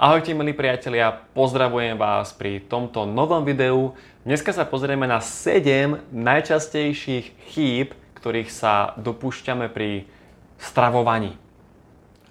[0.00, 3.92] Ahojte milí priatelia, pozdravujem vás pri tomto novom videu.
[4.24, 10.08] Dneska sa pozrieme na 7 najčastejších chýb, ktorých sa dopúšťame pri
[10.56, 11.36] stravovaní.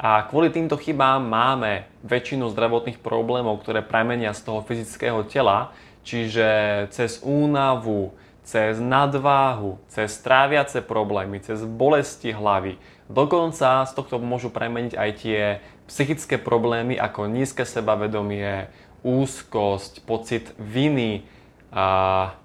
[0.01, 5.69] A kvôli týmto chybám máme väčšinu zdravotných problémov, ktoré pramenia z toho fyzického tela,
[6.01, 6.49] čiže
[6.89, 12.81] cez únavu, cez nadváhu, cez tráviace problémy, cez bolesti hlavy.
[13.05, 18.69] Dokonca z tohto môžu premeniť aj tie psychické problémy ako nízke sebavedomie,
[19.01, 21.25] úzkosť, pocit viny,
[21.73, 22.37] a,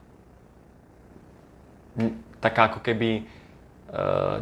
[2.40, 3.22] taká ako keby e,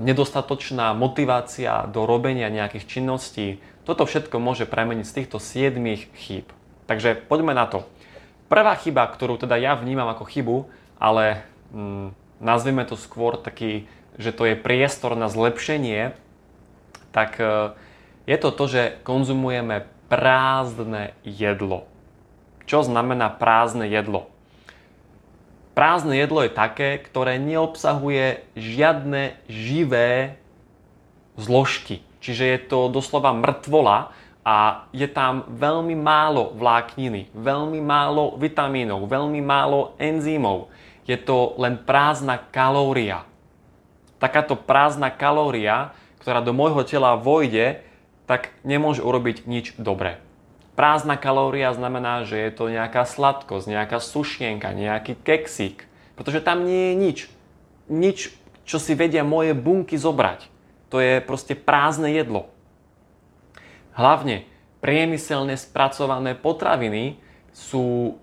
[0.02, 3.62] nedostatočná motivácia do robenia nejakých činností.
[3.82, 5.78] Toto všetko môže premeniť z týchto 7
[6.14, 6.46] chýb.
[6.86, 7.86] Takže poďme na to.
[8.50, 10.56] Prvá chyba, ktorú teda ja vnímam ako chybu,
[11.00, 13.86] ale mm, nazvime to skôr taký,
[14.18, 16.12] že to je priestor na zlepšenie,
[17.14, 17.72] tak e,
[18.26, 21.88] je to to, že konzumujeme prázdne jedlo.
[22.68, 24.30] Čo znamená prázdne jedlo?
[25.72, 30.36] Prázdne jedlo je také, ktoré neobsahuje žiadne živé
[31.40, 32.04] zložky.
[32.22, 34.12] Čiže je to doslova mŕtvola
[34.44, 40.70] a je tam veľmi málo vlákniny, veľmi málo vitamínov, veľmi málo enzýmov.
[41.08, 43.26] Je to len prázdna kalória.
[44.22, 45.90] Takáto prázdna kalória,
[46.22, 47.82] ktorá do môjho tela vojde,
[48.26, 50.22] tak nemôže urobiť nič dobré.
[50.72, 55.84] Prázdna kalória znamená, že je to nejaká sladkosť, nejaká sušienka, nejaký keksík,
[56.16, 57.18] pretože tam nie je nič.
[57.92, 58.18] Nič,
[58.64, 60.48] čo si vedia moje bunky zobrať.
[60.88, 62.48] To je proste prázdne jedlo.
[63.92, 64.48] Hlavne
[64.80, 67.20] priemyselne spracované potraviny
[67.52, 68.16] sú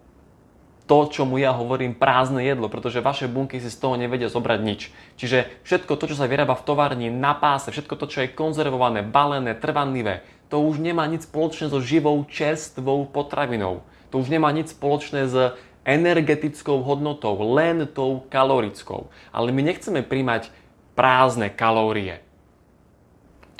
[0.89, 4.59] to, čo mu ja hovorím prázdne jedlo, pretože vaše bunky si z toho nevedia zobrať
[4.65, 4.89] nič.
[5.21, 9.05] Čiže všetko to, čo sa vyrába v továrni, na páse, všetko to, čo je konzervované,
[9.05, 13.85] balené, trvanlivé, to už nemá nič spoločné so živou čerstvou potravinou.
[14.09, 15.53] To už nemá nič spoločné s
[15.85, 19.13] energetickou hodnotou, len tou kalorickou.
[19.29, 20.49] Ale my nechceme príjmať
[20.97, 22.25] prázdne kalórie.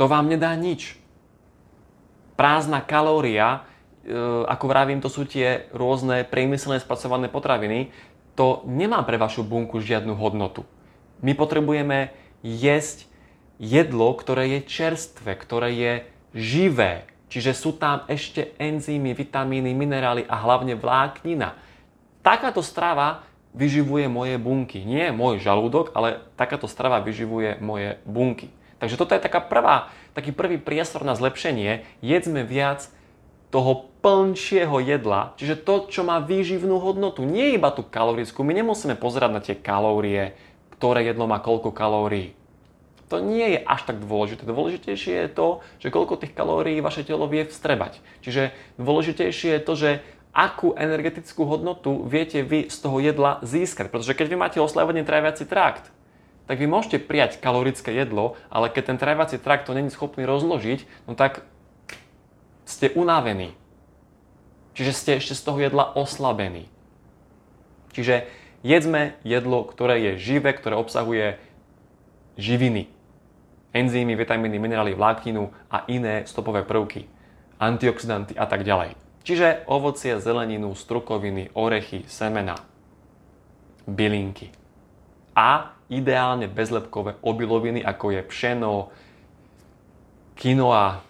[0.02, 0.98] To vám nedá nič.
[2.34, 3.69] Prázdna kalória
[4.50, 7.94] ako vravím, to sú tie rôzne priemyselné spracované potraviny,
[8.34, 10.66] to nemá pre vašu bunku žiadnu hodnotu.
[11.20, 13.06] My potrebujeme jesť
[13.60, 15.94] jedlo, ktoré je čerstvé, ktoré je
[16.32, 17.04] živé.
[17.30, 21.60] Čiže sú tam ešte enzymy, vitamíny, minerály a hlavne vláknina.
[22.24, 24.82] Takáto strava vyživuje moje bunky.
[24.82, 28.50] Nie môj žalúdok, ale takáto strava vyživuje moje bunky.
[28.80, 31.84] Takže toto je taká prvá, taký prvý priestor na zlepšenie.
[32.00, 32.88] Jedzme viac
[33.52, 38.48] toho plnšieho jedla, čiže to, čo má výživnú hodnotu, nie iba tú kalorickú.
[38.48, 40.40] My nemusíme pozerať na tie kalórie,
[40.80, 42.32] ktoré jedlo má koľko kalórií.
[43.12, 44.46] To nie je až tak dôležité.
[44.46, 45.48] Dôležitejšie je to,
[45.82, 48.00] že koľko tých kalórií vaše telo vie vstrebať.
[48.22, 49.90] Čiže dôležitejšie je to, že
[50.30, 53.90] akú energetickú hodnotu viete vy z toho jedla získať.
[53.90, 55.90] Pretože keď vy máte oslavený tráviaci trakt,
[56.46, 61.10] tak vy môžete prijať kalorické jedlo, ale keď ten tráviaci trakt to není schopný rozložiť,
[61.10, 61.46] no tak
[62.66, 63.58] ste unavení.
[64.80, 66.72] Čiže ste ešte z toho jedla oslabení.
[67.92, 68.32] Čiže
[68.64, 71.36] jedzme jedlo, ktoré je živé, ktoré obsahuje
[72.40, 72.88] živiny,
[73.76, 77.12] enzymy, vitamíny, minerály, vlákninu a iné stopové prvky,
[77.60, 78.96] antioxidanty a tak ďalej.
[79.28, 82.56] Čiže ovocie, zeleninu, strukoviny, orechy, semena,
[83.84, 84.48] bylinky.
[85.36, 88.96] A ideálne bezlepkové obiloviny, ako je pšeno,
[90.40, 91.04] quinoa,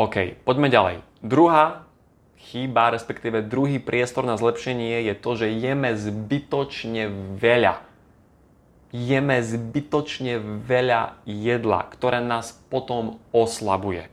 [0.00, 0.96] OK, poďme ďalej.
[1.20, 1.87] Druhá
[2.48, 7.84] chyba, respektíve druhý priestor na zlepšenie je to, že jeme zbytočne veľa.
[8.88, 14.08] Jeme zbytočne veľa jedla, ktoré nás potom oslabuje.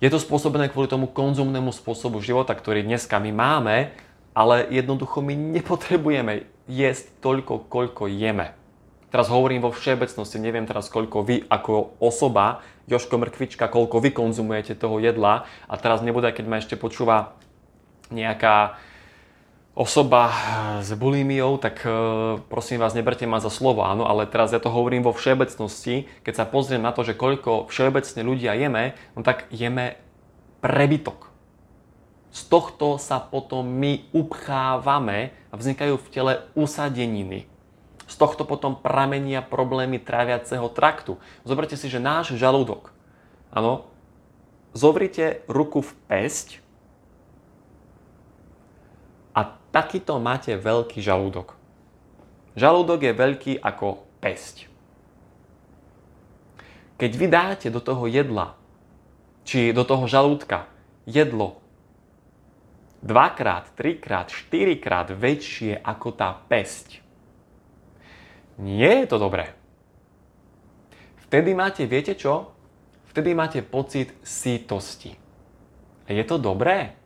[0.00, 3.92] Je to spôsobené kvôli tomu konzumnému spôsobu života, ktorý dneska my máme,
[4.32, 8.57] ale jednoducho my nepotrebujeme jesť toľko, koľko jeme.
[9.08, 14.76] Teraz hovorím vo všeobecnosti, neviem teraz koľko vy ako osoba, Joško Mrkvička, koľko vy konzumujete
[14.76, 17.36] toho jedla a teraz nebude, keď ma ešte počúva
[18.12, 18.80] nejaká
[19.78, 20.34] osoba
[20.82, 21.88] s bulimiou, tak e,
[22.50, 26.34] prosím vás, neberte ma za slovo, áno, ale teraz ja to hovorím vo všeobecnosti, keď
[26.34, 29.94] sa pozriem na to, že koľko všeobecne ľudia jeme, no tak jeme
[30.58, 31.30] prebytok.
[32.34, 37.46] Z tohto sa potom my upchávame a vznikajú v tele usadeniny.
[38.08, 41.20] Z tohto potom pramenia problémy tráviaceho traktu.
[41.44, 42.88] Zoberte si, že náš žalúdok,
[43.52, 43.84] áno,
[44.72, 46.64] zovrite ruku v pesť
[49.36, 51.54] a takýto máte veľký žalúdok.
[52.56, 54.66] Žalúdok je veľký ako pesť.
[56.98, 58.58] Keď vy dáte do toho jedla
[59.46, 60.66] či do toho žalúdka
[61.06, 61.62] jedlo
[63.00, 67.00] dvakrát, trikrát, štyrikrát väčšie ako tá pesť.
[68.58, 69.54] Nie je to dobré.
[71.28, 72.50] Vtedy máte, viete čo?
[73.14, 75.14] Vtedy máte pocit sítosti.
[76.08, 76.98] A je to dobré?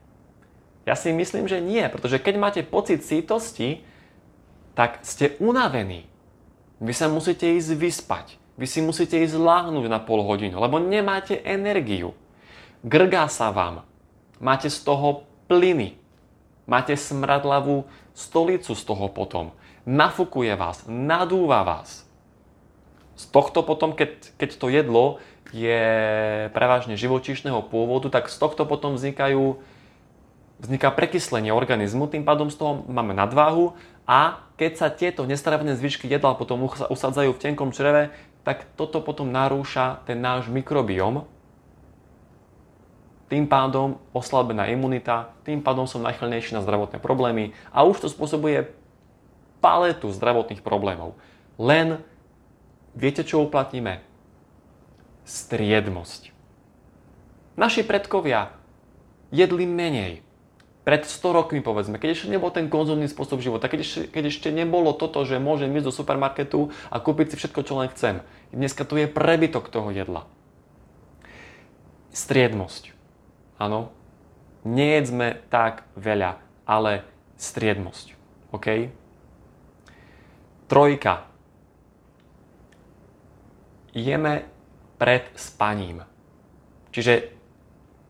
[0.83, 3.85] Ja si myslím, že nie, pretože keď máte pocit sítosti,
[4.73, 6.09] tak ste unavení.
[6.83, 8.27] Vy sa musíte ísť vyspať.
[8.59, 12.11] Vy si musíte ísť láhnuť na pol hodinu, lebo nemáte energiu.
[12.83, 13.87] Grgá sa vám.
[14.43, 15.95] Máte z toho plyny.
[16.67, 19.55] Máte smradlavú stolicu z toho potom.
[19.83, 22.07] Nafukuje vás, nadúva vás.
[23.19, 25.05] Z tohto potom, keď, keď to jedlo
[25.51, 25.83] je
[26.55, 29.59] prevažne živočíšneho pôvodu, tak z tohto potom vznikajú
[30.63, 33.75] vzniká prekyslenie organizmu, tým pádom z toho máme nadváhu
[34.07, 38.15] a keď sa tieto nestravené zvyšky jedla potom usadzajú v tenkom čreve,
[38.47, 41.27] tak toto potom narúša ten náš mikrobióm.
[43.27, 48.82] Tým pádom oslabená imunita, tým pádom som najchylnejší na zdravotné problémy a už to spôsobuje
[49.63, 51.15] paletu zdravotných problémov.
[51.55, 52.03] Len
[52.91, 54.03] viete, čo uplatníme?
[55.23, 56.35] Striedmosť.
[57.55, 58.51] Naši predkovia
[59.31, 60.19] jedli menej,
[60.83, 64.49] pred 100 rokmi povedzme, keď ešte nebol ten konzumný spôsob života, keď ešte, keď ešte
[64.51, 68.19] nebolo toto, že môžem ísť do supermarketu a kúpiť si všetko, čo len chcem.
[68.51, 70.27] Dneska tu je prebytok toho jedla.
[72.11, 72.91] Striedmosť.
[73.63, 73.95] Áno.
[74.67, 77.07] Nejedzme tak veľa, ale
[77.39, 78.15] striedmosť.
[78.51, 78.91] OK?
[80.67, 81.27] Trojka.
[83.93, 84.47] Jeme
[84.97, 86.07] pred spaním.
[86.93, 87.29] Čiže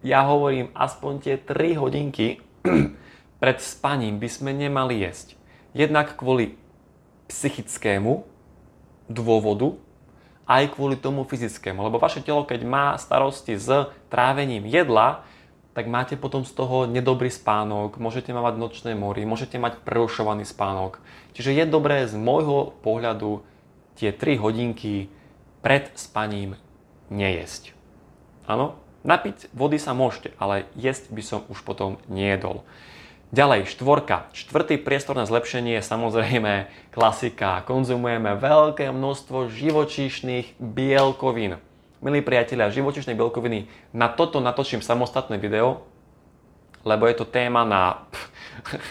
[0.03, 2.43] ja hovorím aspoň tie 3 hodinky
[3.41, 5.35] pred spaním by sme nemali jesť.
[5.73, 6.55] Jednak kvôli
[7.27, 8.23] psychickému
[9.09, 9.75] dôvodu,
[10.43, 11.79] aj kvôli tomu fyzickému.
[11.87, 13.71] Lebo vaše telo, keď má starosti s
[14.11, 15.23] trávením jedla,
[15.73, 21.01] tak máte potom z toho nedobrý spánok, môžete mať nočné mory, môžete mať prerušovaný spánok.
[21.33, 23.41] Čiže je dobré z môjho pohľadu
[23.97, 25.09] tie 3 hodinky
[25.65, 26.57] pred spaním
[27.09, 27.73] nejesť.
[28.45, 28.77] Áno?
[29.03, 32.63] Napiť vody sa môžete, ale jesť by som už potom nejedol.
[33.33, 34.29] Ďalej, štvorka.
[34.31, 37.65] Štvrtý priestor na zlepšenie je samozrejme klasika.
[37.65, 41.57] Konzumujeme veľké množstvo živočíšnych bielkovín.
[42.03, 45.87] Milí priatelia, živočíšne bielkoviny, na toto natočím samostatné video,
[46.83, 48.03] lebo je to téma na...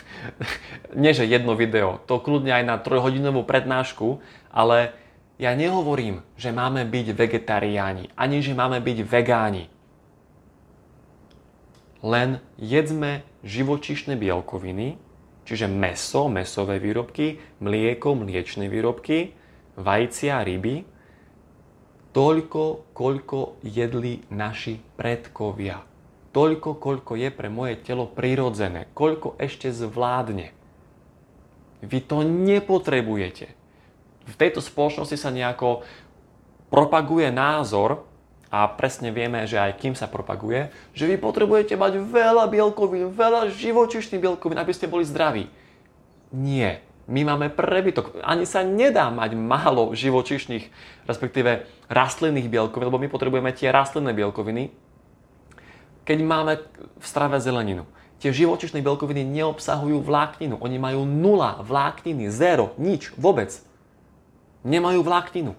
[0.96, 4.16] nie že jedno video, to kľudne aj na trojhodinovú prednášku,
[4.48, 4.96] ale
[5.36, 9.68] ja nehovorím, že máme byť vegetariáni, ani že máme byť vegáni.
[12.00, 14.96] Len jedzme živočišné bielkoviny,
[15.44, 19.36] čiže meso, mesové výrobky, mlieko, mliečne výrobky,
[19.76, 20.88] vajcia, ryby,
[22.12, 25.80] toľko, koľko jedli naši predkovia.
[26.32, 28.88] Toľko, koľko je pre moje telo prirodzené.
[28.96, 30.52] Koľko ešte zvládne.
[31.84, 33.52] Vy to nepotrebujete.
[34.22, 35.84] V tejto spoločnosti sa nejako
[36.72, 38.08] propaguje názor,
[38.52, 43.48] a presne vieme, že aj kým sa propaguje, že vy potrebujete mať veľa bielkovín, veľa
[43.48, 45.48] živočišných bielkovín, aby ste boli zdraví.
[46.36, 46.84] Nie.
[47.08, 48.20] My máme prebytok.
[48.20, 50.68] Ani sa nedá mať málo živočišných,
[51.08, 54.72] respektíve rastlinných bielkovín, lebo my potrebujeme tie rastlinné bielkoviny,
[56.08, 56.58] keď máme
[56.98, 57.84] v strave zeleninu.
[58.18, 60.58] Tie živočišné bielkoviny neobsahujú vlákninu.
[60.62, 63.50] Oni majú nula vlákniny, zero, nič, vôbec.
[64.62, 65.58] Nemajú vlákninu.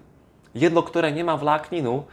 [0.56, 2.08] Jedlo, ktoré nemá vlákninu,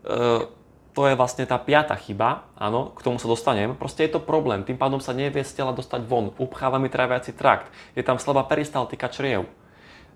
[0.00, 0.48] E,
[0.90, 3.78] to je vlastne tá piata chyba, áno, k tomu sa dostanem.
[3.78, 7.30] Proste je to problém, tým pádom sa nevie z tela dostať von, upcháva mi tráviaci
[7.36, 9.46] trakt, je tam slabá peristaltika čriev.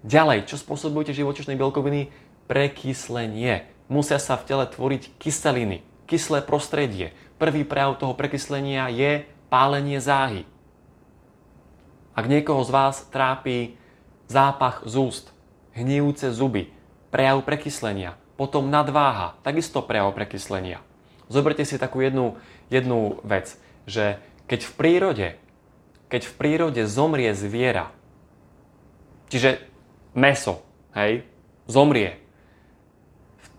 [0.05, 2.13] Ďalej, čo spôsobujú tie živočišné bielkoviny?
[2.45, 3.65] Prekyslenie.
[3.89, 7.13] Musia sa v tele tvoriť kyseliny, kyslé prostredie.
[7.37, 10.49] Prvý prejav toho prekyslenia je pálenie záhy.
[12.15, 13.77] Ak niekoho z vás trápi
[14.31, 15.27] zápach z úst,
[15.75, 16.71] hnijúce zuby,
[17.11, 20.83] prejav prekyslenia, potom nadváha, takisto prejav prekyslenia.
[21.31, 22.39] Zoberte si takú jednu,
[22.71, 25.29] jednu vec, že keď v prírode,
[26.09, 27.91] keď v prírode zomrie zviera,
[29.33, 29.63] čiže
[30.15, 30.63] meso,
[30.95, 31.27] hej,
[31.67, 32.24] zomrie,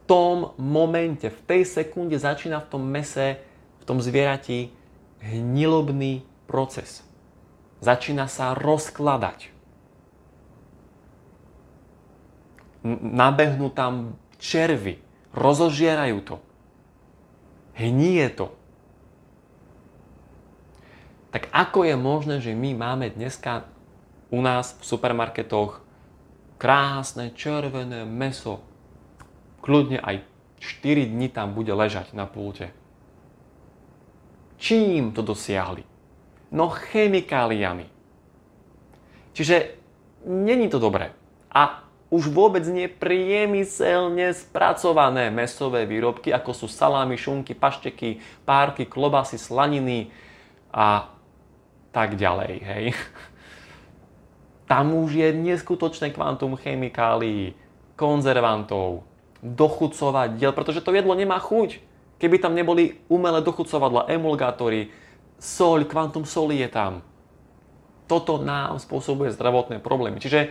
[0.05, 3.41] tom momente, v tej sekunde začína v tom mese,
[3.81, 4.69] v tom zvierati
[5.21, 7.01] hnilobný proces.
[7.81, 9.49] Začína sa rozkladať.
[13.01, 15.01] Nabehnú tam červy,
[15.33, 16.35] rozožierajú to.
[17.75, 18.47] Hníje to.
[21.33, 23.67] Tak ako je možné, že my máme dneska
[24.31, 25.83] u nás v supermarketoch
[26.55, 28.63] krásne červené meso.
[29.65, 30.21] Kľudne aj
[30.61, 32.69] 4 dní tam bude ležať na pulte.
[34.61, 35.81] Čím to dosiahli?
[36.53, 37.89] No chemikáliami.
[39.33, 39.75] Čiže
[40.23, 41.11] není to dobré.
[41.49, 49.41] A už vôbec nie priemyselne spracované mesové výrobky, ako sú salámy, šunky, pašteky, párky, klobasy,
[49.41, 50.13] slaniny
[50.69, 51.09] a
[51.89, 52.53] tak ďalej.
[52.61, 52.85] Hej.
[54.69, 57.57] Tam už je neskutočné kvantum chemikálií,
[57.97, 59.03] konzervantov,
[59.45, 61.77] dochucovadiel, pretože to jedlo nemá chuť.
[62.17, 64.89] Keby tam neboli umelé dochucovadla, emulgátory,
[65.37, 67.05] soľ, kvantum soli je tam.
[68.09, 70.17] Toto nám spôsobuje zdravotné problémy.
[70.17, 70.49] Čiže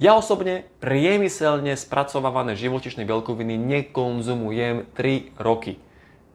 [0.00, 5.76] ja osobne priemyselne spracovávané živočišné bielkoviny nekonzumujem 3 roky.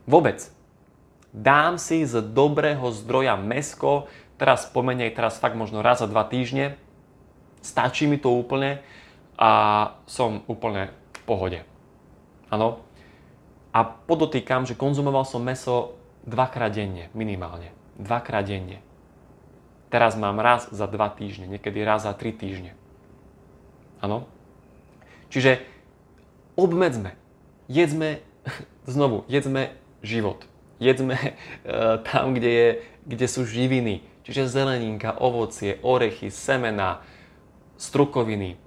[0.06, 0.54] Vôbec.
[1.34, 4.08] Dám si z dobrého zdroja mesko,
[4.38, 6.78] teraz pomenej, teraz fakt možno raz za dva týždne.
[7.66, 8.86] Stačí mi to úplne
[9.36, 9.52] a
[10.06, 11.60] som úplne v pohode.
[12.50, 12.82] Áno.
[13.76, 17.76] A podotýkam, že konzumoval som meso dvakrát denne, minimálne.
[18.00, 18.80] Dvakrát denne.
[19.92, 22.74] Teraz mám raz za dva týždne, niekedy raz za tri týždne.
[24.00, 24.28] Áno?
[25.30, 25.64] Čiže
[26.56, 27.16] obmedzme.
[27.68, 28.24] Jedzme,
[28.90, 30.48] znovu, jedzme život.
[30.80, 32.70] Jedzme uh, tam, kde, je,
[33.08, 34.04] kde sú živiny.
[34.26, 37.06] Čiže zeleninka, ovocie, orechy, semena,
[37.78, 38.58] strukoviny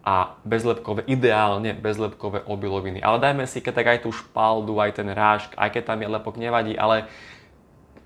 [0.00, 3.04] a bezlepkové, ideálne bezlepkové obiloviny.
[3.04, 6.08] Ale dajme si keď tak aj tú špaldu, aj ten rážk, aj keď tam je
[6.08, 7.08] lepok, nevadí, ale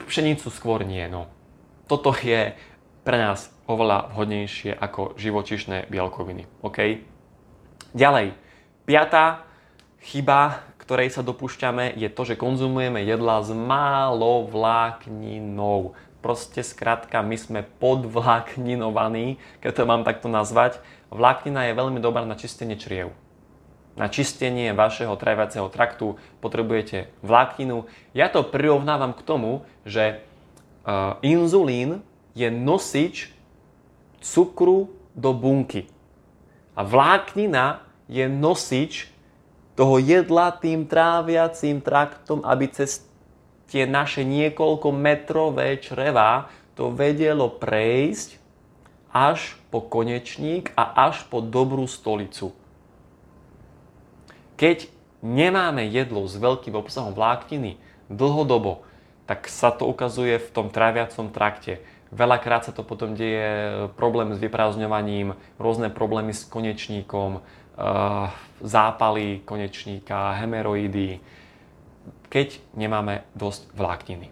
[0.05, 1.07] pšenicu skôr nie.
[1.07, 1.31] No.
[1.87, 2.53] Toto je
[3.05, 6.49] pre nás oveľa vhodnejšie ako živočišné bielkoviny.
[6.65, 7.01] OK?
[7.95, 8.35] Ďalej,
[8.89, 9.47] piatá
[10.05, 15.97] chyba, ktorej sa dopúšťame, je to, že konzumujeme jedla s málo vlákninou.
[16.21, 20.81] Proste skrátka, my sme podvlákninovaní, keď to mám takto nazvať.
[21.15, 23.15] Vláknina je veľmi dobrá na čistenie čriev.
[23.95, 27.87] Na čistenie vašeho tráviaceho traktu potrebujete vlákninu.
[28.11, 30.19] Ja to prirovnávam k tomu, že
[30.83, 32.03] uh, inzulín
[32.35, 33.31] je nosič
[34.19, 35.87] cukru do bunky.
[36.75, 39.07] A vláknina je nosič
[39.79, 43.07] toho jedla tým tráviacím traktom, aby cez
[43.71, 48.44] tie naše niekoľko metrové čreva to vedelo prejsť
[49.15, 52.51] až po konečník a až po dobrú stolicu.
[54.59, 54.91] Keď
[55.23, 57.79] nemáme jedlo s veľkým obsahom vlákniny
[58.11, 58.83] dlhodobo,
[59.25, 61.81] tak sa to ukazuje v tom tráviacom trakte
[62.15, 67.83] Veľakrát sa to potom deje problém s vyprázdňovaním, rôzne problémy s konečníkom, eh,
[68.63, 71.19] zápaly konečníka, hemeroidy,
[72.31, 74.31] keď nemáme dosť vlákniny.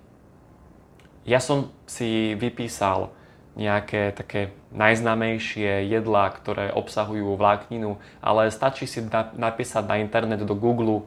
[1.27, 3.11] Ja som si vypísal
[3.53, 9.05] nejaké také najznámejšie jedlá, ktoré obsahujú vlákninu, ale stačí si
[9.37, 11.05] napísať na internet do Google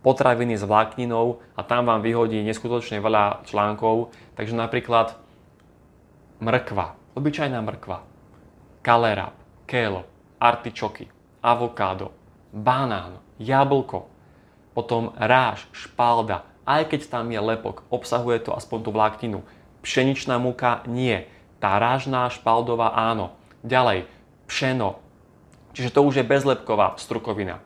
[0.00, 4.14] potraviny s vlákninou a tam vám vyhodí neskutočne veľa článkov.
[4.38, 5.18] Takže napríklad
[6.40, 8.06] mrkva, obyčajná mrkva,
[8.80, 9.34] kalerab,
[9.66, 10.06] kélo,
[10.40, 11.10] artičoky,
[11.42, 12.14] avokádo,
[12.54, 14.08] banán, jablko,
[14.72, 19.38] potom ráž, špalda, aj keď tam je lepok, obsahuje to aspoň tú vlákninu.
[19.82, 21.26] Pšeničná múka nie,
[21.58, 23.34] tá rážná, špaldová áno.
[23.66, 24.06] Ďalej,
[24.46, 25.00] pšeno,
[25.74, 27.60] čiže to už je bezlepková strukovina,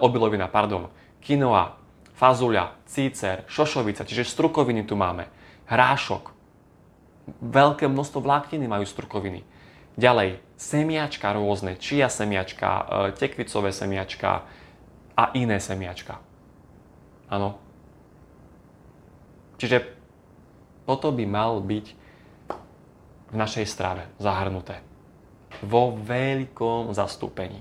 [0.00, 0.88] obilovina, pardon.
[1.20, 1.76] Quinoa,
[2.16, 5.28] fazuľa, cícer, šošovica, čiže strukoviny tu máme.
[5.66, 6.32] Hrášok,
[7.42, 9.42] veľké množstvo vlákniny majú strukoviny.
[9.96, 12.84] Ďalej, semiačka rôzne, čia semiačka, e,
[13.16, 14.44] tekvicové semiačka
[15.16, 16.20] a iné semiačka.
[17.32, 17.58] Áno.
[19.56, 19.88] Čiže
[20.84, 22.05] toto by mal byť
[23.30, 24.82] v našej strave zahrnuté.
[25.64, 27.60] Vo veľkom zastúpení.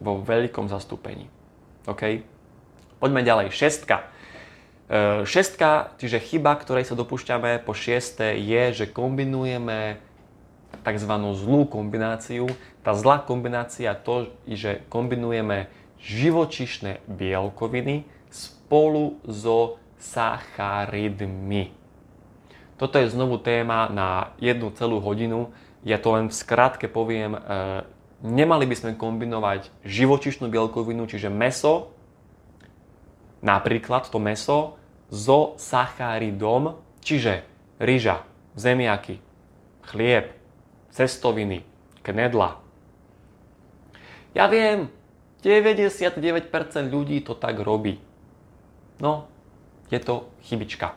[0.00, 1.28] Vo veľkom zastúpení.
[1.84, 2.24] OK?
[3.00, 3.52] Poďme ďalej.
[3.52, 4.08] Šestka.
[4.88, 10.00] E, šestka, čiže chyba, ktorej sa dopúšťame po šieste, je, že kombinujeme
[10.82, 11.12] tzv.
[11.36, 12.48] zlú kombináciu.
[12.80, 15.68] Tá zlá kombinácia to, že kombinujeme
[16.00, 21.79] živočišné bielkoviny spolu so sacharidmi.
[22.80, 25.52] Toto je znovu téma na jednu celú hodinu.
[25.84, 27.36] Ja to len v skratke poviem.
[27.36, 27.40] E,
[28.24, 31.92] nemali by sme kombinovať živočišnú bielkovinu, čiže meso,
[33.44, 34.80] napríklad to meso,
[35.12, 37.44] so sacharidom, čiže
[37.76, 38.24] ryža,
[38.56, 39.20] zemiaky,
[39.84, 40.32] chlieb,
[40.88, 41.68] cestoviny,
[42.00, 42.64] knedla.
[44.32, 44.88] Ja viem,
[45.44, 46.48] 99%
[46.88, 48.00] ľudí to tak robí.
[49.04, 49.28] No,
[49.92, 50.96] je to chybička.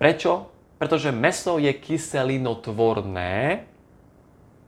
[0.00, 0.53] Prečo?
[0.78, 3.64] Pretože meso je kyselinotvorné,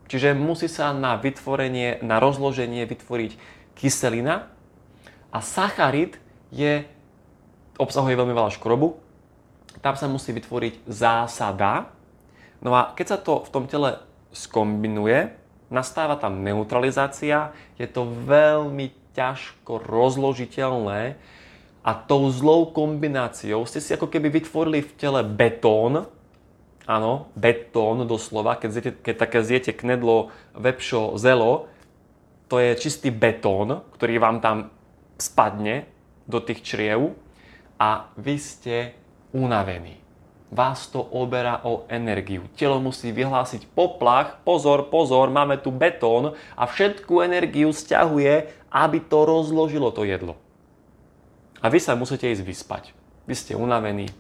[0.07, 3.33] čiže musí sa na vytvorenie, na rozloženie vytvoriť
[3.75, 4.49] kyselina.
[5.35, 6.17] A sacharid
[6.55, 6.87] je
[7.77, 8.97] obsahuje veľmi veľa škrobu.
[9.85, 11.93] Tam sa musí vytvoriť zásada.
[12.65, 14.01] No a keď sa to v tom tele
[14.33, 15.37] skombinuje,
[15.69, 21.17] nastáva tam neutralizácia, je to veľmi ťažko rozložiteľné
[21.87, 26.11] a tou zlou kombináciou ste si ako keby vytvorili v tele betón,
[26.83, 31.71] áno, betón doslova, keď, zjete, keď také zjete knedlo, vepšo, zelo,
[32.51, 34.75] to je čistý betón, ktorý vám tam
[35.15, 35.87] spadne
[36.27, 37.15] do tých čriev
[37.79, 38.99] a vy ste
[39.31, 40.03] unavení.
[40.51, 42.47] Vás to oberá o energiu.
[42.55, 49.27] Telo musí vyhlásiť poplach, pozor, pozor, máme tu betón a všetku energiu stiahuje, aby to
[49.27, 50.39] rozložilo to jedlo.
[51.61, 52.85] A vy sa musíte ísť vyspať.
[53.25, 54.13] Vy ste unavení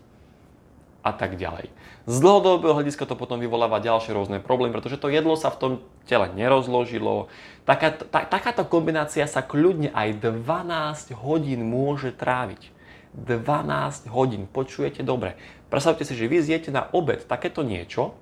[1.07, 1.71] a tak ďalej.
[2.07, 5.73] Z dlhodobého hľadiska to potom vyvoláva ďalšie rôzne problémy, pretože to jedlo sa v tom
[6.07, 7.31] tele nerozložilo.
[7.63, 12.75] Taká, tá, takáto kombinácia sa kľudne aj 12 hodín môže tráviť.
[13.15, 14.51] 12 hodín.
[14.51, 15.39] Počujete dobre.
[15.71, 18.15] Predstavte si, že vy zjete na obed takéto niečo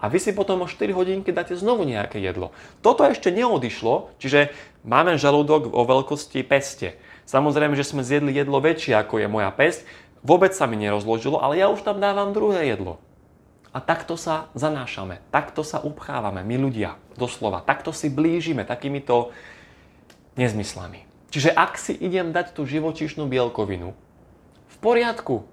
[0.00, 2.56] a vy si potom o 4 hodinky dáte znovu nejaké jedlo.
[2.80, 4.56] Toto ešte neodišlo, čiže
[4.88, 6.96] máme žalúdok o veľkosti peste.
[7.30, 9.86] Samozrejme, že sme zjedli jedlo väčšie ako je moja pesť,
[10.26, 12.98] vôbec sa mi nerozložilo, ale ja už tam dávam druhé jedlo.
[13.70, 17.62] A takto sa zanášame, takto sa upchávame, my ľudia, doslova.
[17.62, 19.30] Takto si blížime takýmito
[20.34, 21.06] nezmyslami.
[21.30, 23.94] Čiže ak si idem dať tú živočíšnu bielkovinu,
[24.66, 25.46] v poriadku,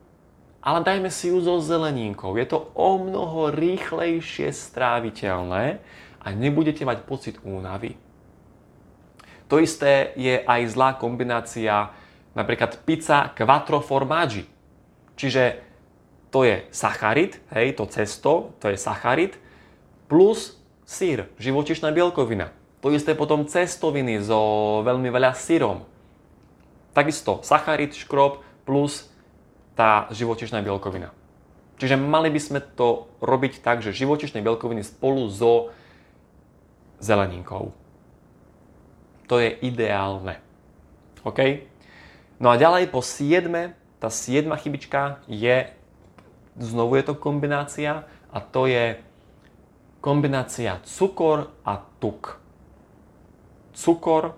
[0.65, 2.33] ale dajme si ju so zeleninkou.
[2.41, 5.77] Je to o mnoho rýchlejšie stráviteľné
[6.17, 8.01] a nebudete mať pocit únavy.
[9.47, 11.95] To isté je aj zlá kombinácia
[12.35, 14.45] napríklad pizza quattro formaggi.
[15.17, 15.63] Čiže
[16.29, 19.39] to je sacharid, hej, to cesto, to je sacharid,
[20.11, 22.51] plus sír, živočišná bielkovina.
[22.83, 25.87] To isté potom cestoviny so veľmi veľa syrom.
[26.93, 29.09] Takisto sacharid, škrob plus
[29.73, 31.09] tá živočišná bielkovina.
[31.77, 35.69] Čiže mali by sme to robiť tak, že živočišné bielkoviny spolu so
[36.97, 37.73] zeleninkou.
[39.27, 40.39] To je ideálne.
[41.23, 41.67] OK?
[42.39, 43.47] No a ďalej po 7,
[43.99, 45.67] tá 7 chybička je,
[46.55, 48.97] znovu je to kombinácia a to je
[49.99, 52.47] kombinácia cukor a tuk
[53.77, 54.33] cukor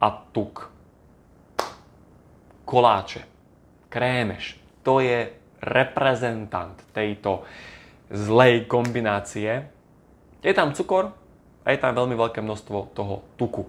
[0.00, 0.70] a tuk.
[2.64, 3.24] Koláče,
[3.88, 7.48] krémeš, to je reprezentant tejto
[8.12, 9.64] zlej kombinácie.
[10.44, 11.16] Je tam cukor
[11.64, 13.64] a je tam veľmi veľké množstvo toho tuku.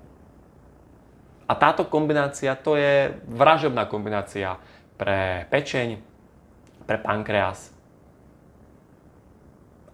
[1.47, 4.59] A táto kombinácia to je vražebná kombinácia
[4.99, 5.95] pre pečeň,
[6.83, 7.71] pre pankreas.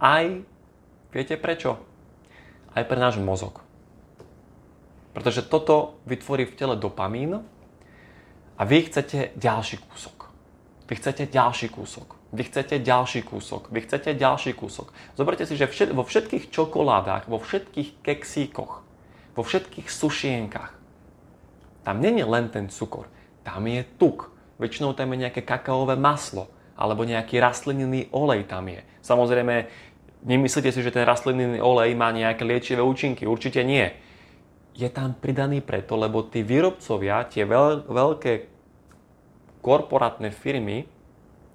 [0.02, 0.26] Aj,
[1.14, 1.78] viete prečo?
[2.74, 3.62] Aj pre náš mozog.
[5.14, 7.46] Pretože toto vytvorí v tele dopamín
[8.58, 10.34] a vy chcete ďalší kúsok.
[10.90, 12.18] Vy chcete ďalší kúsok.
[12.34, 13.70] Vy chcete ďalší kúsok.
[13.70, 14.90] Vy chcete ďalší kúsok.
[15.14, 18.74] Zoberte si, že všet, vo všetkých čokoládach, vo všetkých keksíkoch,
[19.38, 20.83] vo všetkých sušienkach,
[21.84, 23.12] tam není len ten cukor.
[23.44, 24.32] Tam je tuk.
[24.60, 28.82] Väčšinou tam je nejaké kakaové maslo alebo nejaký rastlinný olej tam je.
[29.06, 29.70] Samozrejme,
[30.26, 33.30] nemyslíte si, že ten rastlinný olej má nejaké liečivé účinky.
[33.30, 33.94] Určite nie
[34.74, 38.34] je tam pridaný preto, lebo tí výrobcovia, tie veľ, veľké
[39.62, 40.90] korporátne firmy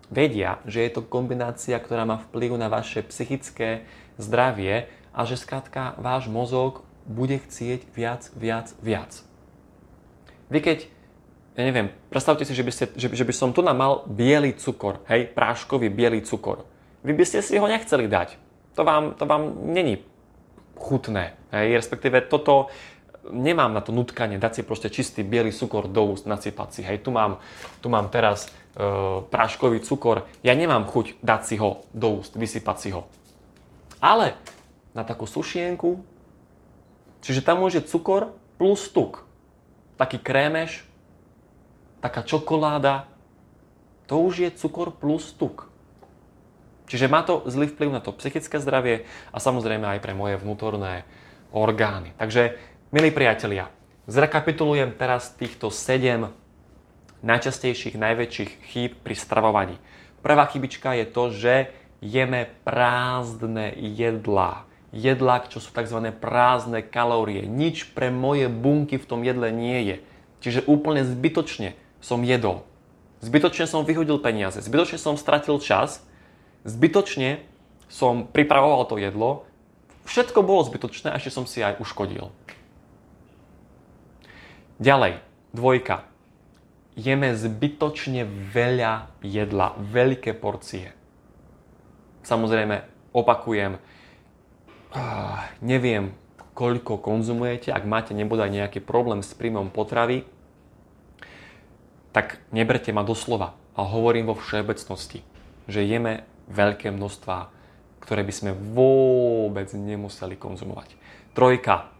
[0.08, 3.84] vedia, že je to kombinácia, ktorá má vplyv na vaše psychické
[4.16, 9.27] zdravie a že skrátka váš mozog bude chcieť viac, viac, viac.
[10.48, 10.78] Vy keď,
[11.56, 15.04] ja neviem, predstavte si, že by, ste, že, že by som tu mal biely cukor,
[15.08, 16.64] hej, práškový biely cukor.
[17.04, 18.40] Vy by ste si ho nechceli dať.
[18.74, 20.00] To vám, to vám není
[20.78, 21.34] chutné.
[21.52, 22.70] Hej, respektíve toto
[23.28, 26.80] nemám na to nutkanie dať si proste čistý biely cukor do úst, nasypať si.
[26.82, 27.38] Hej, tu mám,
[27.84, 28.48] tu mám teraz e,
[29.28, 33.04] práškový cukor, ja nemám chuť dať si ho do úst, vysypať si ho.
[34.00, 34.38] Ale
[34.96, 36.00] na takú sušienku,
[37.20, 39.27] čiže tam môže cukor plus tuk.
[39.98, 40.86] Taký krémeš,
[41.98, 43.10] taká čokoláda,
[44.06, 45.68] to už je cukor plus tuk.
[46.88, 51.04] Čiže má to zlý vplyv na to psychické zdravie a samozrejme aj pre moje vnútorné
[51.52, 52.16] orgány.
[52.16, 52.56] Takže
[52.88, 53.68] Milí priatelia,
[54.08, 56.32] zrekapitulujem teraz týchto 7
[57.20, 59.76] najčastejších, najväčších chýb pri stravovaní.
[60.24, 61.68] Prvá chybička je to, že
[62.00, 64.64] jeme prázdne jedlá.
[64.88, 66.00] Jedlá, čo sú tzv.
[66.16, 67.44] prázdne kalórie.
[67.44, 69.96] Nič pre moje bunky v tom jedle nie je.
[70.40, 72.64] Čiže úplne zbytočne som jedol.
[73.20, 74.62] Zbytočne som vyhodil peniaze.
[74.62, 76.00] Zbytočne som stratil čas.
[76.64, 77.42] Zbytočne
[77.90, 79.44] som pripravoval to jedlo.
[80.08, 82.32] Všetko bolo zbytočné a ešte som si aj uškodil.
[84.78, 85.20] Ďalej,
[85.52, 86.06] dvojka.
[86.98, 90.90] jeme zbytočne veľa jedla, veľké porcie.
[92.26, 92.82] Samozrejme,
[93.14, 93.78] opakujem,
[95.60, 96.14] neviem,
[96.56, 100.26] koľko konzumujete, ak máte nebodaj nejaký problém s príjmom potravy,
[102.10, 105.22] tak neberte ma doslova, ale hovorím vo všeobecnosti,
[105.70, 107.52] že jeme veľké množstvá,
[108.02, 110.96] ktoré by sme vôbec nemuseli konzumovať.
[111.36, 111.92] Trojka.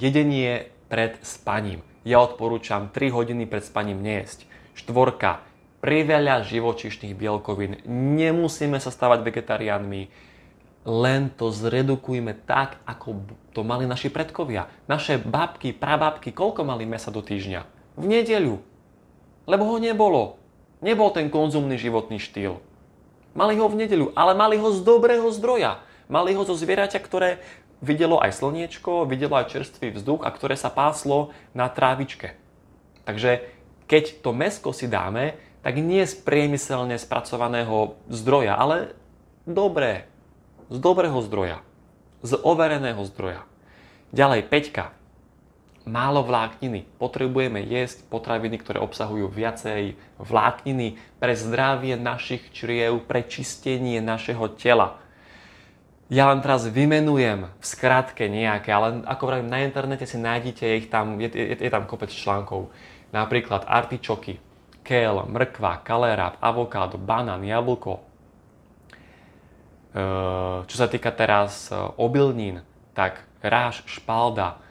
[0.00, 1.84] Jedenie pred spaním.
[2.06, 4.48] Ja odporúčam 3 hodiny pred spaním nejesť.
[4.78, 5.44] Štvorka.
[5.84, 7.84] Priveľa živočišných bielkovín.
[8.16, 10.08] Nemusíme sa stávať vegetariánmi
[10.88, 13.20] len to zredukujme tak, ako
[13.52, 14.72] to mali naši predkovia.
[14.88, 17.60] Naše babky, prababky, koľko mali mesa do týždňa?
[18.00, 18.56] V nedeľu.
[19.44, 20.40] Lebo ho nebolo.
[20.80, 22.64] Nebol ten konzumný životný štýl.
[23.36, 25.84] Mali ho v nedeľu, ale mali ho z dobrého zdroja.
[26.08, 27.44] Mali ho zo zvieraťa, ktoré
[27.84, 32.36] videlo aj slniečko, videlo aj čerstvý vzduch a ktoré sa páslo na trávičke.
[33.04, 33.44] Takže
[33.88, 38.96] keď to mesko si dáme, tak nie z priemyselne spracovaného zdroja, ale
[39.44, 40.09] dobré,
[40.70, 41.60] z dobrého zdroja,
[42.22, 43.42] z overeného zdroja.
[44.14, 44.94] Ďalej, peťka.
[45.88, 46.86] Málo vlákniny.
[47.02, 55.02] Potrebujeme jesť potraviny, ktoré obsahujú viacej vlákniny pre zdravie našich čriev, pre čistenie našeho tela.
[56.10, 60.90] Ja len teraz vymenujem v skratke nejaké, ale ako vravím, na internete si nájdete, ich
[60.90, 62.74] tam, je, je, je tam kopec článkov.
[63.14, 64.42] Napríklad artičoky,
[64.82, 68.09] kel, mrkva, kalerát, avokádo, banán, jablko,
[70.70, 72.62] čo sa týka teraz eh, obilnín,
[72.94, 74.62] tak ráž, špalda,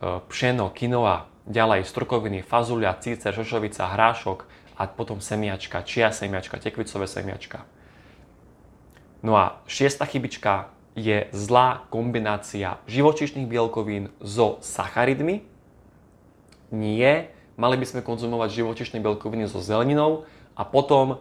[0.00, 4.48] eh, pšeno, kinoa, ďalej strukoviny, fazulia, cícer, šošovica, hrášok
[4.80, 7.68] a potom semiačka, čia semiačka, tekvicové semiačka.
[9.20, 15.44] No a šiesta chybička je zlá kombinácia živočíšnych bielkovín so sacharidmi.
[16.72, 20.24] Nie, mali by sme konzumovať živočíšne bielkoviny so zeleninou
[20.56, 21.20] a potom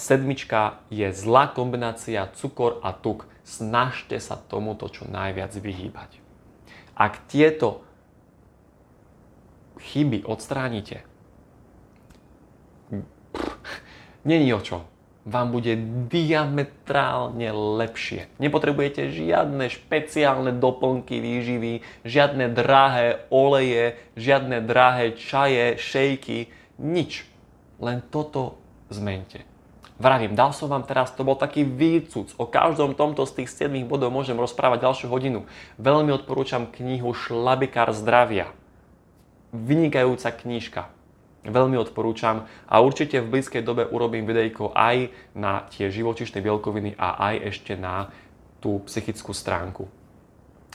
[0.00, 3.28] sedmička je zlá kombinácia cukor a tuk.
[3.44, 6.10] Snažte sa tomuto čo najviac vyhýbať.
[6.96, 7.84] Ak tieto
[9.82, 11.04] chyby odstránite,
[14.30, 14.88] není o čom.
[15.22, 15.78] Vám bude
[16.10, 18.26] diametrálne lepšie.
[18.42, 26.50] Nepotrebujete žiadne špeciálne doplnky výživy, žiadne drahé oleje, žiadne drahé čaje, šejky,
[26.82, 27.22] nič.
[27.78, 28.61] Len toto
[28.92, 29.42] zmente.
[30.00, 32.32] Vravím, dal som vám teraz, to bol taký výcuc.
[32.40, 35.46] O každom tomto z tých 7 bodov môžem rozprávať ďalšiu hodinu.
[35.78, 38.50] Veľmi odporúčam knihu Šlabikár zdravia.
[39.52, 40.82] Vynikajúca knižka.
[41.42, 47.18] Veľmi odporúčam a určite v blízkej dobe urobím videjko aj na tie živočišné bielkoviny a
[47.30, 48.14] aj ešte na
[48.62, 49.90] tú psychickú stránku.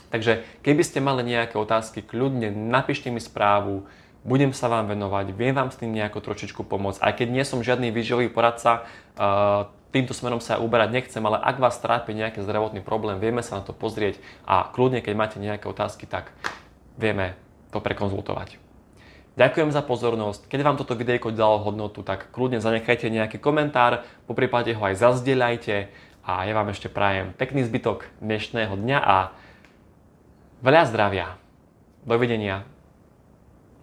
[0.08, 3.88] Takže keby ste mali nejaké otázky, kľudne napíšte mi správu,
[4.28, 7.00] budem sa vám venovať, viem vám s tým nejako trošičku pomôcť.
[7.00, 8.84] Aj keď nie som žiadny výživový poradca,
[9.16, 13.58] uh, týmto smerom sa uberať nechcem, ale ak vás trápi nejaký zdravotný problém, vieme sa
[13.58, 16.36] na to pozrieť a kľudne, keď máte nejaké otázky, tak
[17.00, 17.32] vieme
[17.72, 18.60] to prekonzultovať.
[19.38, 20.50] Ďakujem za pozornosť.
[20.50, 24.98] Keď vám toto videjko dalo hodnotu, tak kľudne zanechajte nejaký komentár, po prípade ho aj
[24.98, 25.88] zazdieľajte
[26.26, 29.16] a ja vám ešte prajem pekný zbytok dnešného dňa a
[30.60, 31.38] veľa zdravia.
[32.02, 32.77] Dovidenia.